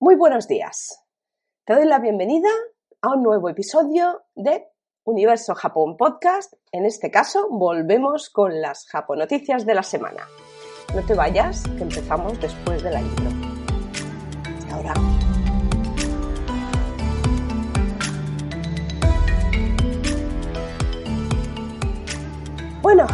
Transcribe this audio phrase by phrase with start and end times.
[0.00, 1.04] Muy buenos días.
[1.64, 2.48] Te doy la bienvenida
[3.02, 4.68] a un nuevo episodio de
[5.02, 6.54] Universo Japón Podcast.
[6.70, 10.22] En este caso, volvemos con las japonoticias de la semana.
[10.94, 13.26] No te vayas, que empezamos después de la intro.
[14.56, 14.94] Hasta ahora.
[22.82, 23.04] Bueno,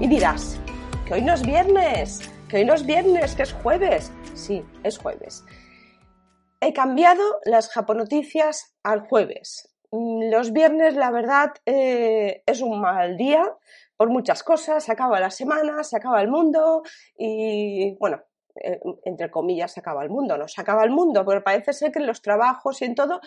[0.00, 0.60] y dirás,
[1.06, 4.12] que hoy no es viernes, que hoy no es viernes, que es jueves.
[4.34, 5.46] Sí, es jueves.
[6.66, 9.70] He cambiado las japonoticias al jueves.
[9.90, 13.54] Mm, los viernes, la verdad, eh, es un mal día
[13.98, 14.84] por muchas cosas.
[14.84, 16.82] Se acaba la semana, se acaba el mundo
[17.18, 18.22] y, bueno,
[19.04, 21.98] entre comillas, se acaba el mundo, no se acaba el mundo, pero parece ser que
[21.98, 23.20] en los trabajos y en todo,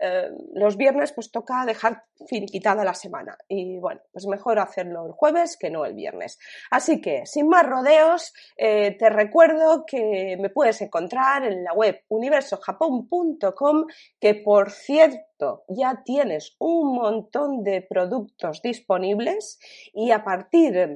[0.00, 3.36] eh, los viernes pues toca dejar finiquitada la semana.
[3.48, 6.38] Y bueno, pues mejor hacerlo el jueves que no el viernes.
[6.70, 12.02] Así que, sin más rodeos, eh, te recuerdo que me puedes encontrar en la web
[12.08, 13.86] universojapón.com,
[14.20, 19.58] que por cierto, ya tienes un montón de productos disponibles
[19.92, 20.88] y a partir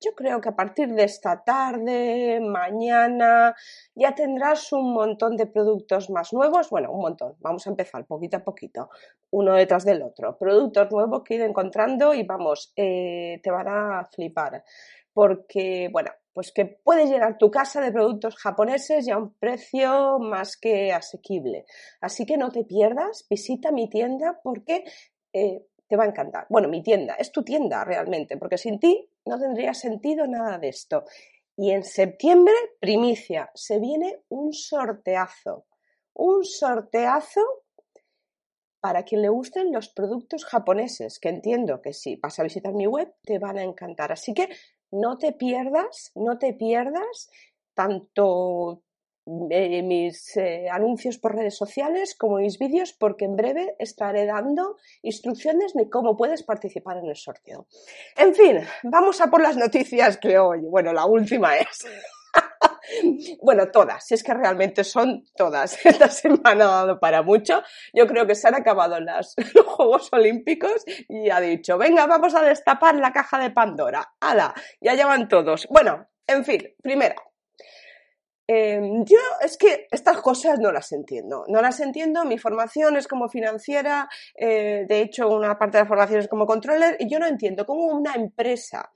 [0.00, 3.54] yo creo que a partir de esta tarde, mañana,
[3.94, 6.70] ya tendrás un montón de productos más nuevos.
[6.70, 7.36] Bueno, un montón.
[7.40, 8.90] Vamos a empezar poquito a poquito,
[9.30, 10.36] uno detrás del otro.
[10.38, 14.62] Productos nuevos que he ido encontrando y vamos, eh, te van a flipar.
[15.12, 20.20] Porque, bueno, pues que puedes llenar tu casa de productos japoneses y a un precio
[20.20, 21.66] más que asequible.
[22.00, 24.84] Así que no te pierdas, visita mi tienda porque
[25.32, 26.46] eh, te va a encantar.
[26.48, 30.68] Bueno, mi tienda, es tu tienda realmente, porque sin ti no tendría sentido nada de
[30.68, 31.04] esto.
[31.56, 35.66] Y en septiembre, primicia, se viene un sorteazo.
[36.14, 37.42] Un sorteazo
[38.80, 42.86] para quien le gusten los productos japoneses, que entiendo que si vas a visitar mi
[42.86, 44.12] web te van a encantar.
[44.12, 44.48] Así que
[44.90, 47.28] no te pierdas, no te pierdas
[47.74, 48.82] tanto
[49.50, 54.76] eh, mis eh, anuncios por redes sociales como mis vídeos porque en breve estaré dando
[55.02, 57.66] instrucciones de cómo puedes participar en el sorteo.
[58.16, 61.86] En fin, vamos a por las noticias que hoy, bueno, la última es.
[63.42, 65.78] bueno, todas, es que realmente son todas.
[65.84, 67.62] Esta semana ha dado para mucho.
[67.92, 69.34] Yo creo que se han acabado los
[69.66, 74.14] Juegos Olímpicos y ha dicho, venga, vamos a destapar la caja de Pandora.
[74.20, 74.54] ¡Hala!
[74.80, 75.66] Ya llevan todos.
[75.68, 77.14] Bueno, en fin, primera,
[78.50, 83.06] Em, yo es que estas cosas no las entiendo, no las entiendo, mi formación es
[83.06, 87.18] como financiera, eh, de hecho una parte de la formación es como controller y yo
[87.18, 88.90] no entiendo cómo una empresa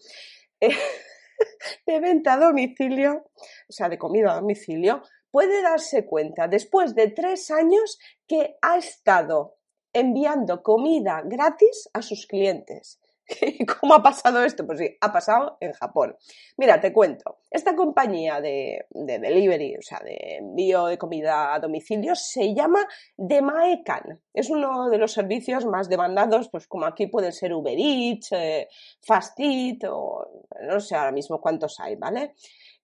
[0.59, 0.71] eh,
[1.87, 3.27] de venta a domicilio,
[3.69, 8.79] o sea, de comida a domicilio, puede darse cuenta después de tres años que ha
[8.79, 9.59] estado
[9.93, 13.02] enviando comida gratis a sus clientes.
[13.81, 14.67] ¿Cómo ha pasado esto?
[14.67, 16.17] Pues sí, ha pasado en Japón.
[16.57, 17.39] Mira, te cuento.
[17.51, 24.21] Esta compañía de, delivery, o sea, de envío de comida a domicilio, se llama Demaekan.
[24.33, 28.69] Es uno de los servicios más demandados, pues como aquí pueden ser Uber Eats, eh,
[29.01, 32.35] Fast Eat, o no sé ahora mismo cuántos hay, ¿vale?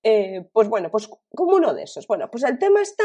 [0.03, 2.07] Eh, pues bueno, pues como uno de esos.
[2.07, 3.05] Bueno, pues el tema está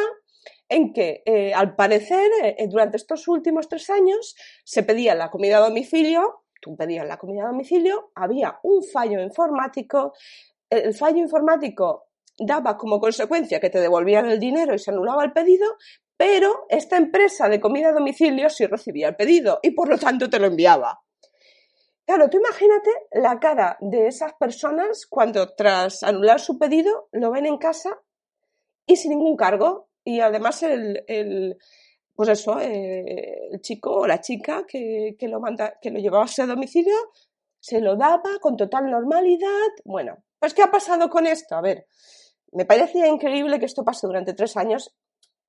[0.69, 2.29] en que, eh, al parecer,
[2.67, 7.43] durante estos últimos tres años se pedía la comida a domicilio tú pedías la comida
[7.43, 10.13] a domicilio, había un fallo informático,
[10.69, 12.05] el fallo informático
[12.39, 15.75] daba como consecuencia que te devolvían el dinero y se anulaba el pedido,
[16.15, 20.29] pero esta empresa de comida a domicilio sí recibía el pedido y por lo tanto
[20.29, 21.01] te lo enviaba.
[22.05, 27.45] Claro, tú imagínate la cara de esas personas cuando tras anular su pedido lo ven
[27.45, 28.01] en casa
[28.85, 29.89] y sin ningún cargo.
[30.05, 31.57] Y además el,
[32.15, 36.27] pues eso, eh, el chico o la chica que, lo manda, que lo llevaba a
[36.27, 36.95] ese domicilio,
[37.59, 39.69] se lo daba con total normalidad.
[39.83, 41.55] Bueno, pues ¿qué ha pasado con esto?
[41.55, 41.87] A ver,
[42.51, 44.95] me parecía increíble que esto pase durante tres años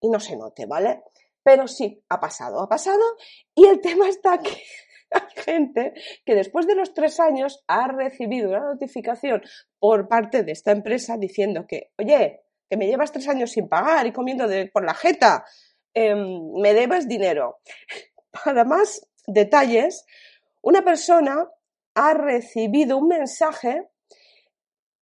[0.00, 1.02] y no se note, ¿vale?
[1.42, 3.02] Pero sí, ha pasado, ha pasado.
[3.54, 4.62] Y el tema está que
[5.10, 5.94] hay gente
[6.24, 9.42] que después de los tres años ha recibido una notificación
[9.78, 14.06] por parte de esta empresa diciendo que, oye, que me llevas tres años sin pagar
[14.06, 15.44] y comiendo de, por la jeta,
[15.94, 17.60] Em, me debes dinero.
[18.44, 20.04] Para más detalles,
[20.62, 21.48] una persona
[21.94, 23.88] ha recibido un mensaje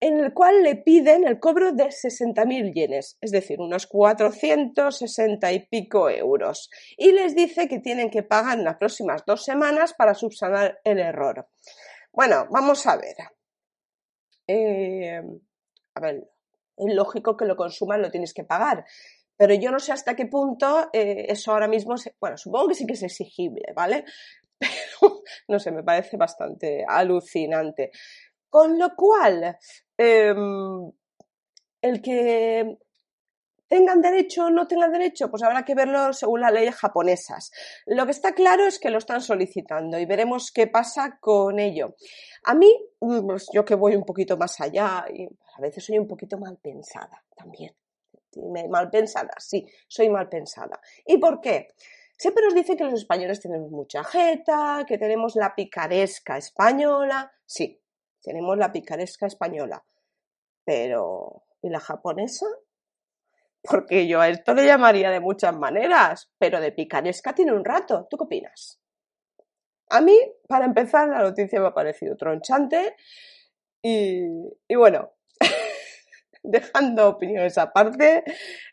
[0.01, 5.61] en el cual le piden el cobro de 60.000 yenes, es decir, unos 460 y
[5.69, 10.15] pico euros, y les dice que tienen que pagar en las próximas dos semanas para
[10.15, 11.49] subsanar el error.
[12.13, 13.15] Bueno, vamos a ver.
[14.49, 15.23] Eh,
[15.95, 16.29] a ver,
[16.77, 18.85] es lógico que lo consuman, lo tienes que pagar,
[19.37, 22.87] pero yo no sé hasta qué punto eh, eso ahora mismo, bueno, supongo que sí
[22.87, 24.05] que es exigible, ¿vale?
[24.59, 27.91] Pero, no sé, me parece bastante alucinante.
[28.49, 29.59] Con lo cual,
[29.97, 30.93] em,
[31.81, 32.79] el que
[33.67, 37.51] tengan derecho o no tengan derecho, pues habrá que verlo según las leyes japonesas.
[37.87, 41.97] Lo que está claro es que lo están solicitando y veremos qué pasa con ello.
[42.45, 42.71] A mí,
[43.01, 46.39] mm, pues yo que voy un poquito más allá y a veces soy un poquito
[46.39, 47.75] mal pensada también.
[48.69, 50.81] Mal pensada, sí, soy mal pensada.
[51.07, 51.69] ¿Y por qué?
[52.17, 57.33] Siempre nos dicen que los españoles tenemos mucha jeta, que tenemos la picaresca española.
[57.45, 57.83] Sí,
[58.23, 59.85] tenemos la picaresca española.
[60.65, 62.47] Pero, ¿y la japonesa?
[63.63, 68.07] Porque yo a esto le llamaría de muchas maneras, pero de picaresca tiene un rato.
[68.09, 68.81] ¿Tú qué opinas?
[69.91, 70.17] A mí,
[70.49, 72.97] para empezar, la noticia me ha parecido tronchante
[73.83, 75.13] y, bueno,
[76.43, 78.25] dejando opiniones aparte,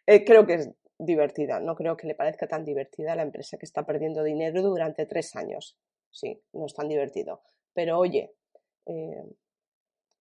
[0.05, 1.59] eh, creo que es divertida.
[1.59, 5.05] No creo que le parezca tan divertida a la empresa que está perdiendo dinero durante
[5.05, 5.77] tres años.
[6.11, 7.41] Sí, no es tan divertido.
[7.73, 8.33] Pero oye,
[8.85, 9.23] eh,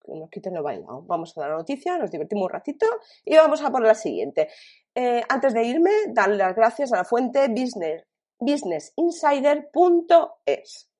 [0.08, 1.02] que nos quiten lo bailado.
[1.02, 2.86] Vamos a dar la noticia, nos divertimos un ratito
[3.24, 4.48] y vamos a por la siguiente.
[4.94, 8.02] Eh, antes de irme, darle las gracias a la fuente business,
[8.38, 10.90] businessinsider.es.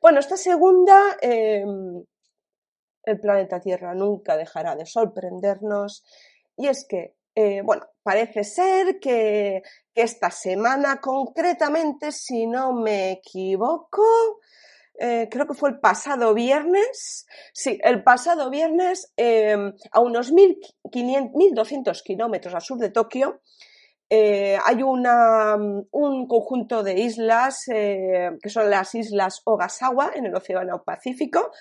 [0.00, 2.04] Bueno, esta segunda, em,
[3.06, 6.04] el planeta Tierra nunca dejará de sorprendernos.
[6.56, 9.62] Y es que, eh, bueno, parece ser que,
[9.94, 14.02] esta semana concretamente, si no me equivoco,
[14.98, 22.02] eh, creo que fue el pasado viernes, sí, el pasado viernes, em, a unos 1.200
[22.02, 23.40] kilómetros al sur de Tokio,
[24.10, 30.82] eh, hay una, un conjunto de islas que son las islas Ogasawa en el Océano
[30.84, 31.52] Pacífico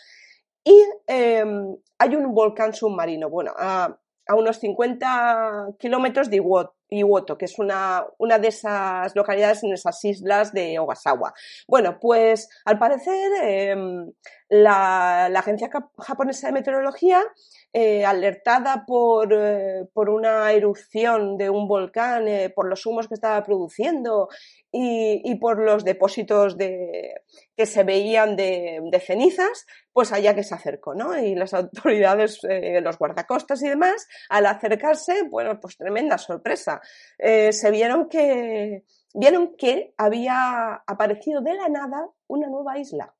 [0.63, 3.29] y em, hay un volcán submarino.
[3.29, 3.97] Bueno, a,
[4.29, 6.41] unos 50 kilómetros de
[6.89, 11.33] Iwoto, que es una, una, de esas localidades en esas islas de Ogasawa.
[11.67, 14.11] Bueno, pues al parecer em,
[14.47, 17.21] la, Agencia Japonesa de Meteorología,
[17.73, 23.15] eh, alertada por, eh, por, una erupción de un volcán, eh, por los humos que
[23.15, 24.29] estaba produciendo
[24.71, 27.21] y, y por los depósitos de,
[27.55, 31.17] que se veían de, de, cenizas, pues allá que se acercó, ¿no?
[31.17, 36.81] Y las autoridades, eh, los guardacostas y demás, al acercarse, bueno, pues tremenda sorpresa.
[37.17, 38.83] Eh, se vieron que,
[39.13, 43.13] vieron que había aparecido de la nada una nueva isla.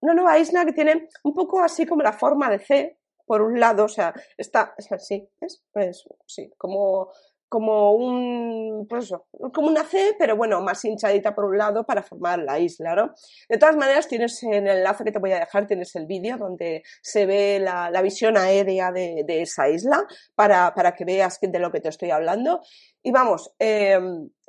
[0.00, 2.98] Una nueva isla que tiene un poco así como la forma de C,
[3.32, 5.64] por un lado, o sea, está, así, ¿es?
[5.72, 7.10] Pues sí, como
[7.48, 12.02] como un, pues eso, como una C, pero bueno, más hinchadita por un lado para
[12.02, 13.12] formar la isla, ¿no?
[13.46, 16.38] De todas maneras, tienes en el enlace que te voy a dejar, tienes el vídeo
[16.38, 21.58] donde se ve la, visión aérea de, de esa isla para, para, que veas de
[21.58, 22.60] lo que te estoy hablando.
[23.02, 24.00] Y vamos, eh,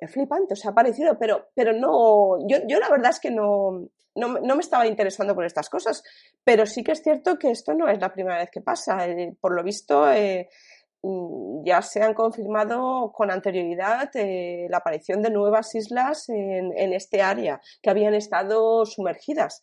[0.03, 3.87] es flipante, os ha parecido, pero, pero no, yo, yo la verdad es que no,
[4.15, 6.03] no, no, me estaba interesando por estas cosas,
[6.43, 9.07] pero sí que es cierto que esto no es la primera vez que pasa.
[9.07, 10.49] Eh, por lo visto, eh,
[11.03, 16.93] Mm, ya se han confirmado con anterioridad eh, la aparición de nuevas islas en, en,
[16.93, 19.61] este área que habían estado sumergidas.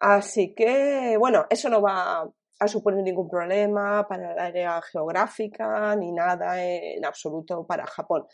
[0.00, 2.28] Así que, bueno, eso no va
[2.58, 8.26] a suponer ningún problema para el área geográfica ni nada en absoluto para Japón.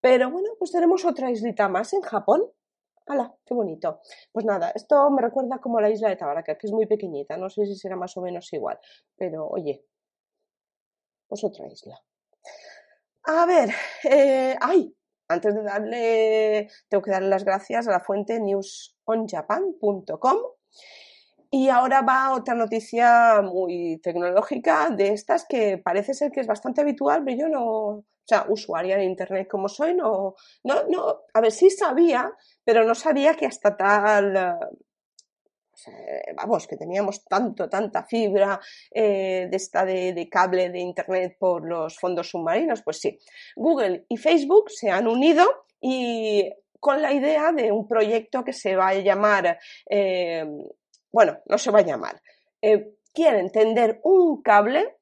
[0.00, 2.42] Pero bueno, pues tenemos otra islita más en Japón.
[3.06, 3.34] ¡Hala!
[3.44, 4.00] ¡Qué bonito!
[4.32, 7.48] Pues nada, esto me recuerda como la isla de Tabaraka, que es muy pequeñita, no
[7.48, 8.78] sé si será más o menos igual,
[9.16, 9.84] pero oye,
[11.26, 11.98] pues otra isla.
[13.24, 13.70] A ver,
[14.04, 14.94] eh, ay,
[15.28, 20.38] antes de darle, tengo que darle las gracias a la fuente newsonjapan.com.
[21.50, 26.82] Y ahora va otra noticia muy tecnológica de estas que parece ser que es bastante
[26.82, 31.40] habitual, pero yo no, o sea, usuaria de internet como soy, no, no, no, a
[31.40, 32.30] ver, sí sabía,
[32.62, 34.36] pero no sabía que hasta tal,
[36.36, 41.98] vamos, que teníamos tanto, tanta fibra eh, de esta de, cable de internet por los
[41.98, 43.18] fondos submarinos, pues sí.
[43.56, 48.76] Google y Facebook se han unido y con la idea de un proyecto que se
[48.76, 49.58] va a llamar,
[49.88, 50.44] eh,
[51.10, 52.20] bueno, no se va a llamar,
[52.60, 54.96] eh, quieren tender un cable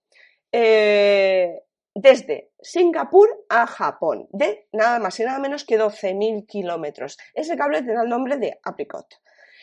[1.97, 7.17] desde Singapur a Japón, de nada más y nada menos que 12.000 kilómetros.
[7.35, 9.07] Ese cable tendrá el nombre de Apricot.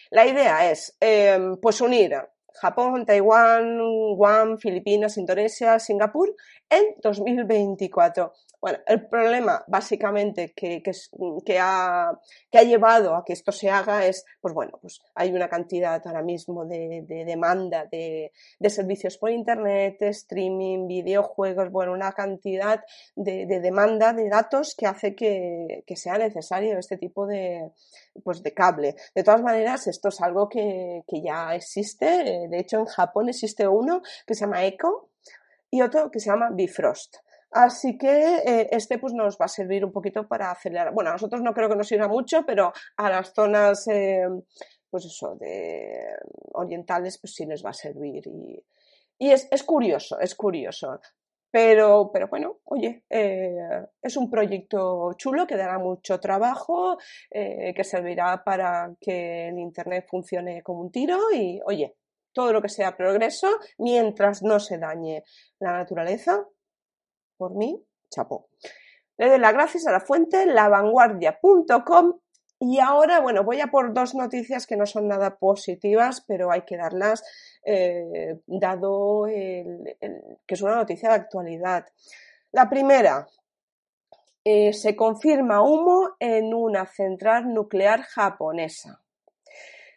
[0.09, 2.15] La idea es em, pues unir
[2.55, 3.77] Japón, Taiwán,
[4.15, 6.35] Guam, Filipinas, Indonesia, Singapur
[6.69, 8.33] en 2024.
[8.63, 12.17] Bueno, el problema básicamente que, que, ha,
[12.49, 16.01] que, ha, llevado a que esto se haga es, pues bueno, pues hay una cantidad
[16.07, 22.81] ahora mismo de, de demanda de, de, servicios por Internet, streaming, videojuegos, bueno, una cantidad
[23.17, 27.69] de, demanda de datos que hace que, sea necesario este tipo de,
[28.23, 28.95] pues de cable.
[29.13, 32.47] De todas maneras, esto es algo que, ya existe.
[32.47, 35.09] De hecho, en Japón existe uno que se llama Echo
[35.69, 37.17] y otro que se llama Bifrost.
[37.53, 40.93] Así que eh, este pues nos va a servir un poquito para acelerar.
[40.93, 44.27] Bueno, a nosotros no creo que nos sirva mucho, pero a las zonas, eh,
[44.89, 46.15] pues eso, de
[46.53, 48.23] orientales, pues sí les va a servir.
[48.27, 48.63] Y,
[49.19, 50.99] y es, es, curioso, es curioso.
[51.51, 56.97] Pero, pero bueno, oye, eh, es un proyecto chulo que dará mucho trabajo,
[57.29, 61.95] eh, que servirá para que el Internet funcione como un tiro y, oye,
[62.33, 65.23] todo lo que sea progreso, mientras no se dañe
[65.59, 66.43] la naturaleza,
[67.37, 68.47] por mí, chapó.
[69.17, 72.19] Le doy las gracias a la fuente lavanguardia.com
[72.59, 76.61] y ahora, bueno, voy a por dos noticias que no son nada positivas, pero hay
[76.61, 77.23] que darlas,
[77.65, 79.95] eh, dado que
[80.47, 81.85] es una noticia de actualidad.
[82.51, 83.27] La primera,
[84.45, 89.01] eh, se confirma humo en una central nuclear japonesa.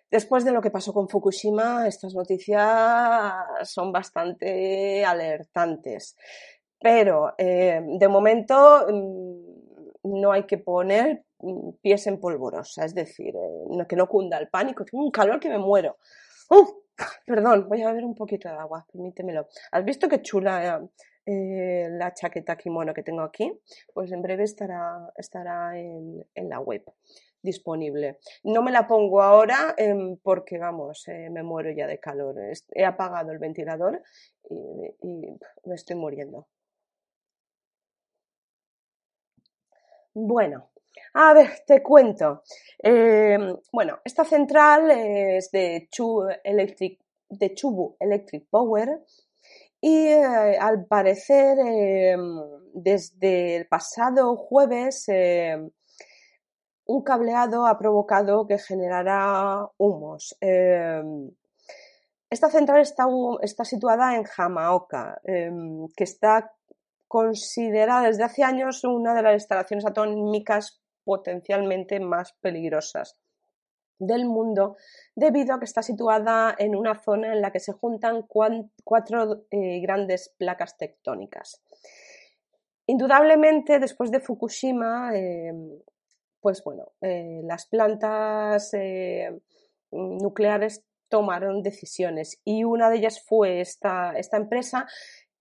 [0.09, 6.17] Después de lo que pasó con Fukushima, estas noticias son bastante alertantes.
[6.87, 13.35] Pero eh, de momento mm, no hay que poner mm, pies en polvorosa, es decir,
[13.35, 14.85] eh, que no cunda el pánico.
[14.85, 15.97] Tengo un calor que me muero.
[16.49, 16.71] ¡Uf!
[17.27, 19.49] Perdón, voy a beber un poquito de agua, permítemelo.
[19.73, 20.81] ¿Has visto qué chula
[21.27, 23.53] eh, la chaqueta kimono que tengo aquí?
[23.93, 26.85] Pues en breve estará, estará en, la web
[27.43, 28.21] disponible.
[28.45, 32.37] No me la pongo ahora em, porque, vamos, me muero ya de calor.
[32.71, 34.05] He apagado el ventilador
[34.49, 36.47] y, me estoy muriendo.
[40.19, 40.71] Bueno,
[41.13, 42.43] a ver, te cuento.
[42.79, 49.05] Em, bueno, esta central es de, Chubu Electric, de Chubu Electric Power
[49.79, 52.41] y eh, al parecer em,
[52.73, 55.07] desde el pasado jueves
[56.87, 60.35] un cableado ha provocado que generara humos.
[60.41, 61.31] Em,
[62.31, 66.56] esta central está, situada en Hamaoka, em, que está
[67.09, 73.17] considerada desde hace años una de las instalaciones atómicas potencialmente más peligrosas
[73.99, 74.77] del mundo
[75.15, 79.81] debido a que está situada en una zona en la que se juntan cuatro eh,
[79.81, 81.63] grandes placas tectónicas.
[82.87, 85.81] Indudablemente, después de Fukushima, em,
[86.41, 89.41] pues bueno, eh, las plantas eh,
[89.91, 94.87] nucleares tomaron decisiones y una de ellas fue esta, esta empresa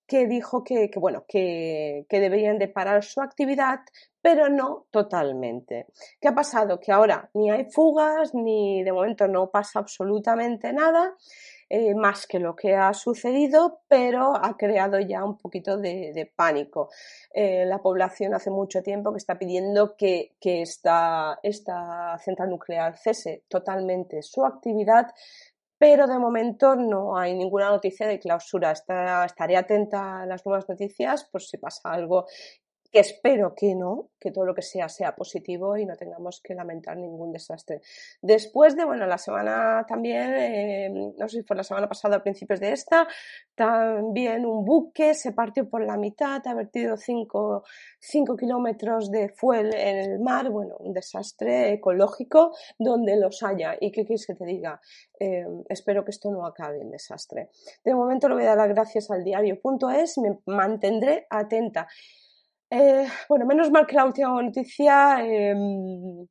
[0.08, 3.80] que dijo que, bueno, que, que, deberían de parar su actividad,
[4.22, 5.88] pero no totalmente.
[6.20, 6.80] ¿Qué ha pasado?
[6.80, 11.16] Que ahora ni hay fugas, ni de momento no pasa absolutamente nada
[11.68, 16.90] eh, más que lo que ha sucedido, pero ha creado ya un poquito de, pánico.
[17.34, 21.40] Eh, la población hace mucho tiempo que está pidiendo que, esta,
[22.24, 25.08] central nuclear cese totalmente su actividad,
[25.86, 28.72] pero de momento no hay ninguna noticia de clausura.
[28.72, 32.26] estaré atenta a las nuevas noticias por si pasa algo
[32.96, 36.56] que espero que no, que todo lo que sea sea positivo y no tengamos que
[36.56, 37.82] lamentar ningún desastre.
[38.22, 42.24] Después de, bueno, la semana también, eh, no sé si fue la semana pasada a
[42.24, 43.06] principios de esta,
[43.54, 47.64] también un buque se partió por la mitad, ha vertido 5
[48.40, 53.76] kilómetros de fuel en el mar, bueno, un desastre ecológico donde los haya.
[53.78, 54.80] ¿Y qué quieres que te diga?
[55.20, 57.50] Eh, espero que esto no acabe en desastre.
[57.84, 61.90] De momento le voy a dar las gracias al diario.es, me mantendré atenta.
[62.78, 66.28] Eh, bueno, menos mal que la última noticia em,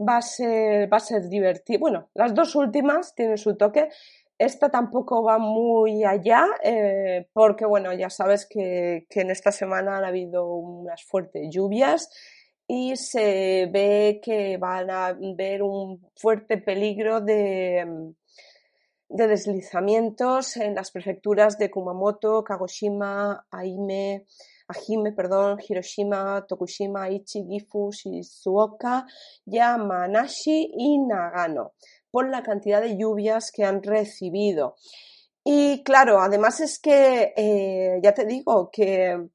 [0.00, 1.78] va, a ser, va a ser divertida.
[1.78, 3.90] Bueno, las dos últimas tienen su toque.
[4.36, 10.04] Esta tampoco va muy allá, eh, porque bueno, ya sabes que, en esta semana han
[10.04, 12.10] habido unas fuertes lluvias
[12.66, 17.86] y se ve que van a haber un fuerte peligro de
[19.08, 24.24] deslizamientos en las prefecturas de Kumamoto, Kagoshima, Aime,
[24.66, 29.06] Ajime, perdón, Hiroshima, Tokushima, Aichi, Gifu, Shizuoka,
[29.44, 31.72] Yamanashi y Nagano,
[32.10, 34.76] por la cantidad de lluvias que han recibido.
[35.44, 39.28] Y claro, además es que, eh, ya te digo, que,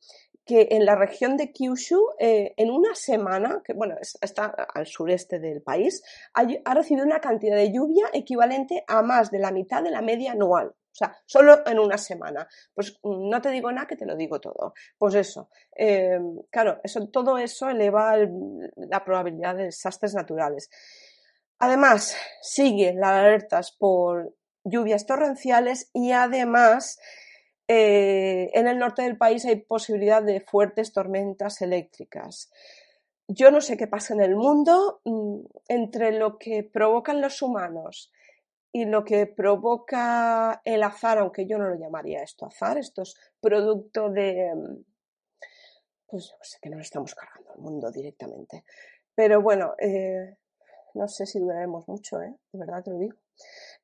[0.43, 5.39] que, en la región de Kyushu, eh, en una semana, que bueno, está al sureste
[5.39, 6.01] del país,
[6.33, 10.31] ha recibido una cantidad de lluvia equivalente a más de la mitad de la media
[10.31, 10.73] anual.
[10.99, 12.45] O sea, solo en una semana.
[12.73, 14.73] Pues mm, no te digo nada que te lo digo todo.
[14.97, 15.49] Pues eso.
[15.71, 18.17] Em, claro, eso, todo eso eleva
[18.75, 20.69] la probabilidad de desastres naturales.
[21.59, 26.99] Además, sigue las alertas por lluvias torrenciales y además
[27.69, 32.51] eh, en el norte del país hay posibilidad de fuertes tormentas eléctricas.
[33.25, 35.39] Yo no sé qué pasa en el mundo mm,
[35.69, 38.11] entre lo que provocan los humanos
[38.71, 43.15] y lo que provoca el azar, aunque yo no lo llamaría esto azar, esto es
[43.41, 44.51] producto de,
[46.05, 48.63] pues yo sé que nos estamos cargando el mundo directamente.
[49.15, 50.37] Pero bueno, eh,
[50.93, 52.35] no sé si duraremos mucho, ¿eh?
[52.51, 53.17] De verdad te lo digo.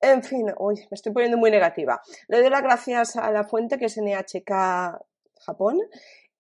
[0.02, 2.02] En fin, hoy me estoy poniendo muy negativa.
[2.28, 4.52] Le doy las gracias a la fuente que es NHK
[5.42, 5.80] Japón.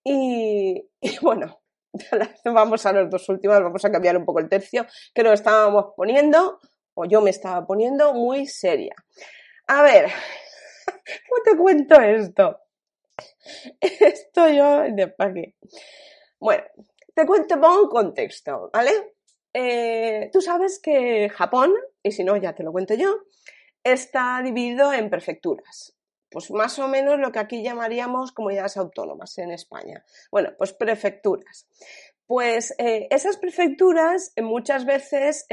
[0.03, 1.61] Y, y bueno,
[2.45, 5.93] vamos a los dos últimos, vamos a cambiar un poco el tercio, que nos estábamos
[5.95, 6.59] poniendo,
[6.95, 8.95] o yo me estaba poniendo, muy seria.
[9.67, 10.07] A ver,
[11.29, 12.59] ¿cómo te cuento esto?
[13.81, 15.55] Esto yo, de para qué.
[16.39, 16.63] Bueno,
[17.13, 19.15] te cuento, un contexto, ¿vale?
[19.53, 21.73] Eh, tú sabes que Japón,
[22.03, 23.21] y si no, ya te lo cuento yo,
[23.83, 25.95] está dividido en prefecturas.
[26.29, 30.03] Pues más o menos lo que aquí llamaríamos comunidades autónomas en España.
[30.31, 31.67] Bueno, pues prefecturas.
[32.27, 35.45] Pues eh, esas prefecturas eh, muchas veces,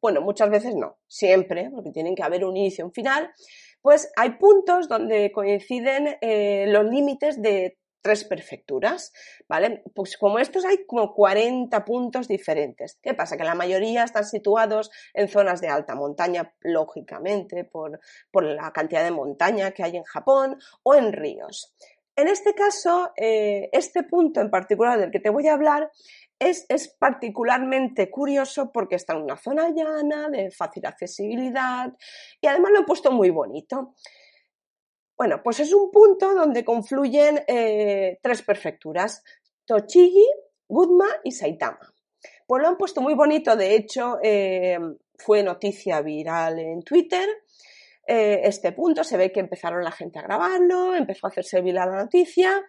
[0.00, 3.30] bueno, muchas veces no, siempre, porque tienen que haber un inicio un final,
[3.80, 6.16] pues hay puntos donde coinciden
[6.72, 9.14] los límites de tres prefecturas,
[9.48, 9.82] ¿vale?
[9.94, 12.98] Pues como estos hay como 40 puntos diferentes.
[13.02, 13.38] ¿Qué pasa?
[13.38, 17.98] Que la mayoría están situados en zonas de alta montaña, lógicamente, por,
[18.42, 21.74] la cantidad de montaña que hay en Japón, o en ríos.
[22.16, 25.90] En este caso, eh, este punto en particular del que te voy a hablar
[26.38, 31.92] es, es, particularmente curioso porque está en una zona llana, de fácil accesibilidad
[32.40, 33.94] y además lo he puesto muy bonito.
[35.16, 39.22] Bueno, pues es un punto donde confluyen eh, tres prefecturas,
[39.64, 40.26] Tochigi,
[40.68, 41.94] Gudma y Saitama.
[42.46, 44.78] Pues lo han puesto muy bonito, de hecho eh,
[45.16, 47.28] fue noticia viral en Twitter.
[48.06, 51.90] Eh, este punto se ve que empezaron la gente a grabarlo, empezó a hacerse viral
[51.90, 52.62] la noticia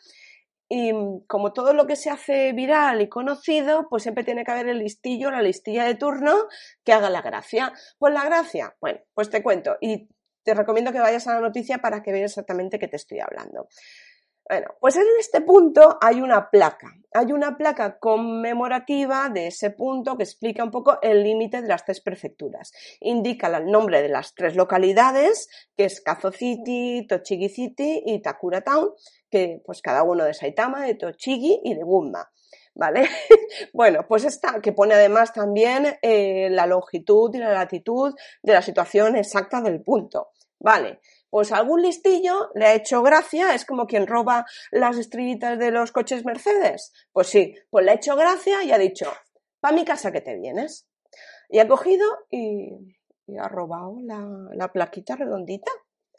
[0.67, 0.91] y
[1.27, 4.79] como todo lo que se hace viral y conocido, pues siempre tiene que haber el
[4.79, 6.47] listillo, la listilla de turno
[6.83, 7.71] que haga la gracia.
[7.99, 9.77] Pues la gracia, bueno, pues te cuento.
[9.79, 10.09] Y
[10.43, 13.67] te recomiendo que vayas a la noticia para que veas exactamente qué te estoy hablando.
[14.47, 20.15] Bueno, pues en este punto hay una placa, hay una placa conmemorativa de ese punto
[20.15, 22.71] que explica un poco el límite de las tres prefecturas.
[22.99, 28.61] Indica el nombre de las tres localidades, que es Kazo City, Tochigi City y Takura
[28.61, 28.91] Town,
[29.31, 32.31] que pues cada uno de Saitama, de Tochigi y de Gunma.
[32.75, 33.07] ¿vale?
[33.73, 38.61] bueno, pues esta que pone además también eh, la longitud y la latitud de la
[38.61, 40.99] situación exacta del punto, ¿vale?
[41.35, 45.91] Pues algún listillo le ha hecho gracia, es como quien roba las estrellitas de los
[45.91, 46.93] coches Mercedes.
[47.11, 49.11] Pues sí, pues le ha hecho gracia y ha dicho,
[49.59, 50.87] para mi casa que te vienes.
[51.49, 52.69] Y ha cogido y,
[53.37, 55.69] ha robado la, la plaquita redondita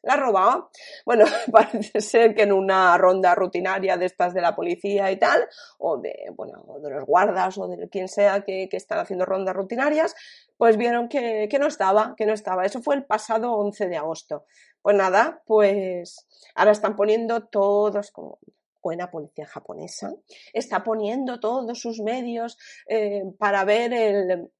[0.02, 0.70] la ha robado.
[1.04, 5.48] Bueno, parece ser que en una ronda rutinaria de estas de la policía y tal,
[5.78, 10.14] o de, bueno, de los guardas o de quien sea que, están haciendo rondas rutinarias,
[10.56, 12.64] pues vieron que, no estaba, que no estaba.
[12.64, 14.44] Eso fue el pasado 11 de agosto.
[14.82, 18.38] Pues nada, pues ahora están poniendo todos como
[18.82, 20.14] buena policía japonesa,
[20.52, 22.56] está poniendo todos sus medios
[22.86, 24.52] eh, para ver el,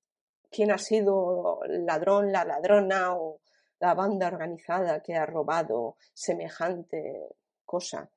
[0.51, 3.41] quién ha sido el ladrón, la ladrona o,
[3.81, 7.29] la banda organizada que ha robado semejante
[7.65, 8.11] cosa.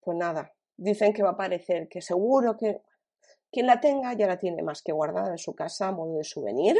[0.00, 2.82] Pues nada, dicen que va a aparecer, que seguro que
[3.50, 6.24] quien la tenga ya la tiene más que guardada en su casa a modo de
[6.24, 6.76] souvenir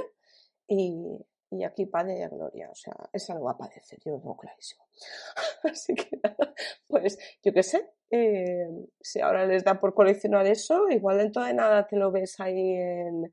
[0.67, 1.19] y,
[1.51, 4.37] y aquí padre de gloria, o sea, esa no va a padecer, yo lo tengo
[4.37, 4.85] clarísimo.
[5.65, 6.55] Así que nada,
[6.87, 8.69] pues yo qué sé, eh,
[9.01, 12.73] si ahora les da por coleccionar eso, igual dentro de nada te lo ves ahí
[12.75, 13.33] en,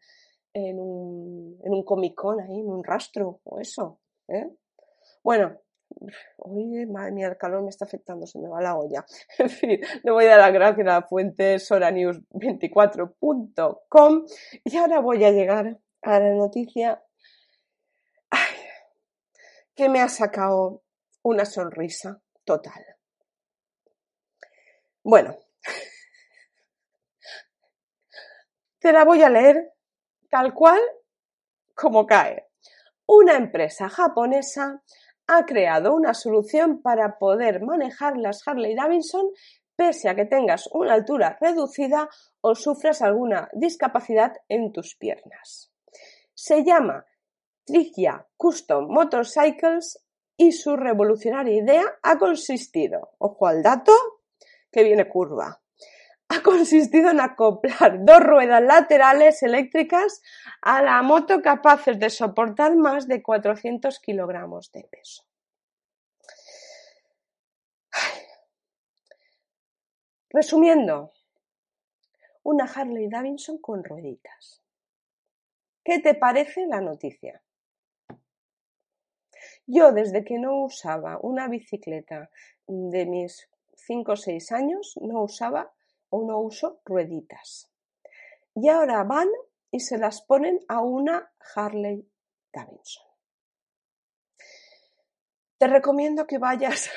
[0.53, 4.49] en un, en un Comic Con, ahí en un rastro o eso, ¿eh?
[5.27, 5.59] Bueno,
[6.37, 9.05] Uy, madre mía, el calor me está afectando, se me va la olla.
[9.37, 14.25] En fin, le voy a dar las gracias a la fuente soranews24.com
[14.63, 17.03] y ahora voy a llegar a la noticia
[19.75, 20.81] que me ha sacado
[21.23, 22.85] una sonrisa total.
[25.03, 25.37] Bueno,
[28.79, 29.73] te la voy a leer
[30.29, 30.79] tal cual
[31.75, 32.47] como cae.
[33.09, 34.83] Una empresa japonesa
[35.27, 39.29] ha creado una solución para poder manejar las Harley Davidson
[39.75, 42.09] pese a que tengas una altura reducida
[42.41, 45.71] o sufras alguna discapacidad en tus piernas.
[46.33, 47.05] Se llama
[47.65, 50.03] Tricia Custom Motorcycles
[50.37, 53.93] y su revolucionaria idea ha consistido, ojo al dato,
[54.71, 55.61] que viene curva,
[56.29, 60.21] ha consistido en acoplar dos ruedas laterales eléctricas
[60.61, 65.23] a la moto capaces de soportar más de 400 kilogramos de peso.
[70.29, 71.13] Resumiendo,
[72.43, 74.61] una Harley Davidson con rueditas.
[75.83, 77.41] ¿Qué te parece la noticia?
[79.65, 82.29] Yo desde que no usaba una bicicleta
[82.67, 85.73] de mis 5 o 6 años, no usaba
[86.09, 87.71] o no uso rueditas.
[88.55, 89.27] Y ahora van
[89.71, 92.09] y se las ponen a una Harley
[92.53, 93.05] Davidson.
[95.57, 96.89] Te recomiendo que vayas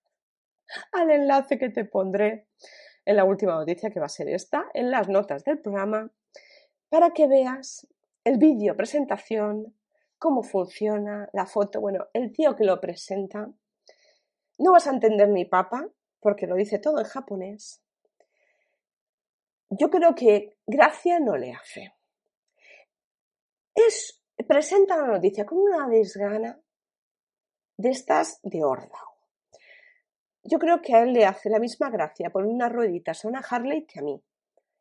[0.92, 2.48] al enlace que te pondré
[3.04, 6.10] en la última noticia, que va a ser esta, en las notas del programa,
[6.88, 7.86] para que veas
[8.24, 9.76] el vídeo presentación,
[10.18, 13.48] cómo funciona, la foto, bueno, el tío que lo presenta.
[14.58, 15.88] No vas a entender ni papa,
[16.20, 17.85] porque lo dice todo en japonés.
[19.70, 21.94] Yo creo que gracia no le hace.
[23.74, 26.58] Es, presenta la noticia con una desgana
[27.76, 28.98] de estas de horda.
[30.42, 33.40] Yo creo que a él le hace la misma gracia poner unas rueditas a una
[33.40, 34.22] Harley que a mí.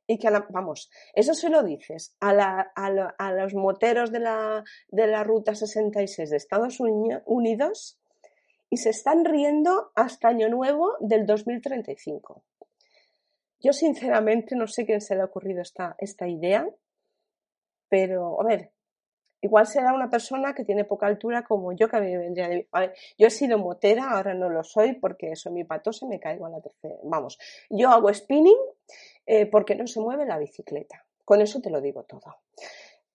[0.08, 2.30] Y que, vamos, eso se lo dices a,
[2.76, 7.98] a, los moteros de la, de la Ruta 66 de Estados Unidos
[8.70, 12.44] y se están riendo hasta Año Nuevo del 2035.
[13.66, 16.70] Yo sinceramente no sé quién se le ha ocurrido esta, esta idea,
[17.90, 18.72] pero a ver,
[19.42, 22.48] igual será una persona que tiene poca altura como yo, que a mí me vendría
[22.48, 22.68] de...
[23.18, 26.46] Yo he sido motera, ahora no lo soy porque soy mi pato se me caigo
[26.46, 26.94] a la tercera.
[27.06, 27.40] Vamos,
[27.72, 28.60] yo hago spinning
[29.26, 31.04] eh, porque no se mueve la bicicleta.
[31.24, 32.36] Con eso te lo digo todo.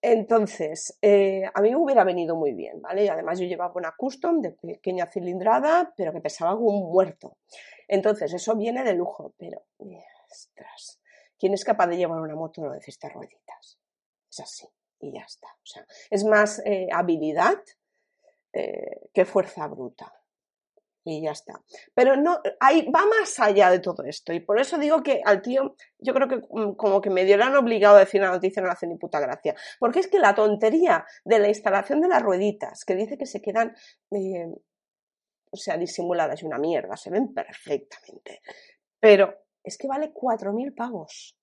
[0.02, 3.04] Entonces, eh, a mí me hubiera venido muy bien, ¿vale?
[3.04, 7.36] Y además yo llevaba una custom de pequeña cilindrada, pero que pesaba un muerto.
[7.86, 9.62] Entonces, eso viene de lujo, pero,
[10.30, 11.00] ostras,
[11.38, 13.78] ¿quién es capaz de llevar una moto no necesita rueditas?
[14.30, 14.66] Es así,
[15.00, 15.48] y ya está.
[15.48, 17.58] O sea, es más eh, habilidad
[19.14, 20.12] que fuerza bruta
[21.04, 21.62] y ya está.
[21.94, 25.42] Pero no, ahí va más allá de todo esto y por eso digo que al
[25.42, 28.68] tío, yo creo que mm, como que me dieran obligado a decir la noticia no
[28.68, 29.54] le hace ni puta gracia.
[29.78, 33.40] Porque es que la tontería de la instalación de las rueditas, que dice que se
[33.40, 33.74] quedan,
[34.10, 34.46] eh,
[35.50, 38.42] o sea, disimuladas y una mierda, se ven perfectamente.
[38.98, 41.36] Pero es que vale 4.000 pavos.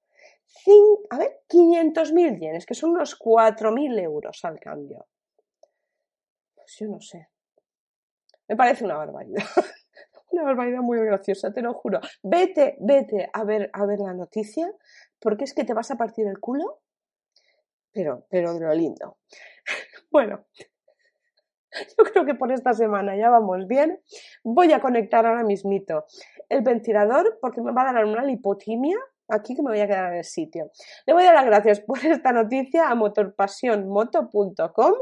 [1.10, 5.08] a ver, 500.000 yenes, que son unos 4.000 euros al cambio.
[6.56, 7.30] Pues yo no sé.
[8.48, 9.44] Me parece una barbaridad.
[10.32, 12.00] una barbaridad muy graciosa, te lo juro.
[12.24, 14.72] Vete, vete a ver, a ver la noticia,
[15.20, 16.82] porque es que te vas a partir el culo,
[17.92, 19.18] pero, pero de lo lindo.
[20.12, 20.46] bueno,
[21.98, 24.00] yo creo que por esta semana ya vamos bien.
[24.44, 26.06] Voy a conectar ahora mismito
[26.50, 28.98] el ventilador porque me va a dar una lipotimia
[29.30, 30.72] aquí que me voy a quedar en el sitio.
[31.06, 34.94] Le voy a dar las gracias por esta noticia a motorpasionmoto.com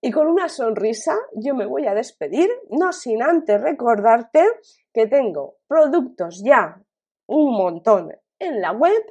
[0.00, 4.44] y con una sonrisa yo me voy a despedir, no sin antes recordarte
[4.92, 6.80] que tengo productos ya
[7.26, 9.02] un montón en la web,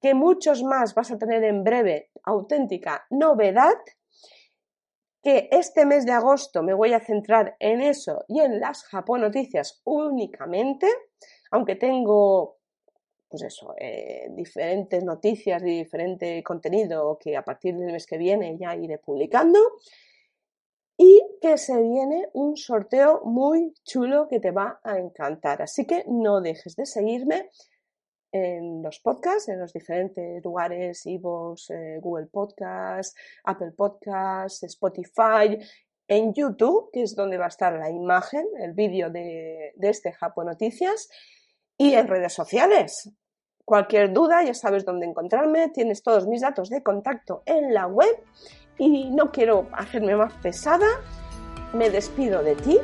[0.00, 3.74] que muchos más vas a tener en breve, auténtica novedad,
[5.22, 9.22] que este mes de agosto me voy a centrar en eso y en las Japón
[9.22, 10.86] Noticias únicamente,
[11.50, 12.58] aunque tengo
[13.28, 18.56] pues eso, eh, diferentes noticias y diferente contenido que a partir del mes que viene
[18.58, 19.58] ya iré publicando
[20.96, 25.62] y que se viene un sorteo muy chulo que te va a encantar.
[25.62, 27.50] Así que no dejes de seguirme
[28.32, 33.14] en los podcasts, en los diferentes lugares, Ivos, eh, Google Podcasts,
[33.44, 35.58] Apple Podcasts, Spotify,
[36.06, 40.12] en YouTube, que es donde va a estar la imagen, el vídeo de, de este
[40.12, 41.08] Japón Noticias,
[41.76, 43.10] y en redes sociales.
[43.64, 48.16] Cualquier duda, ya sabes dónde encontrarme, tienes todos mis datos de contacto en la web
[48.78, 50.86] y no quiero hacerme más pesada,
[51.74, 52.78] me despido de ti.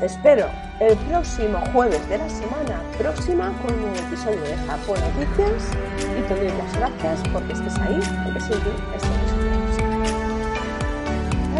[0.00, 0.46] Te espero
[0.80, 5.70] el próximo jueves de la semana próxima con un episodio de Japón Noticias.
[6.18, 9.08] Y te doy las gracias porque estés ahí, porque sin ti esto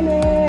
[0.02, 0.39] no